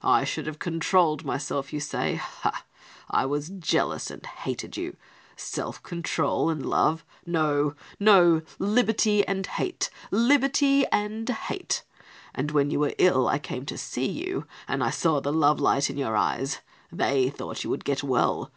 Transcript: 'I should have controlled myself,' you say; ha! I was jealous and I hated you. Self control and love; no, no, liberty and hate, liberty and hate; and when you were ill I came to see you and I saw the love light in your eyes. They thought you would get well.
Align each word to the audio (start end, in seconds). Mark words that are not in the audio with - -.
'I 0.00 0.24
should 0.24 0.46
have 0.46 0.58
controlled 0.58 1.22
myself,' 1.22 1.70
you 1.70 1.80
say; 1.80 2.14
ha! 2.14 2.64
I 3.10 3.26
was 3.26 3.50
jealous 3.50 4.10
and 4.10 4.24
I 4.24 4.28
hated 4.28 4.78
you. 4.78 4.96
Self 5.36 5.82
control 5.82 6.48
and 6.48 6.64
love; 6.64 7.04
no, 7.26 7.74
no, 8.00 8.40
liberty 8.58 9.22
and 9.28 9.46
hate, 9.46 9.90
liberty 10.10 10.86
and 10.86 11.28
hate; 11.28 11.84
and 12.34 12.52
when 12.52 12.70
you 12.70 12.80
were 12.80 12.94
ill 12.96 13.28
I 13.28 13.38
came 13.38 13.66
to 13.66 13.76
see 13.76 14.08
you 14.10 14.46
and 14.66 14.82
I 14.82 14.88
saw 14.88 15.20
the 15.20 15.30
love 15.30 15.60
light 15.60 15.90
in 15.90 15.98
your 15.98 16.16
eyes. 16.16 16.60
They 16.90 17.28
thought 17.28 17.62
you 17.62 17.68
would 17.68 17.84
get 17.84 18.02
well. 18.02 18.50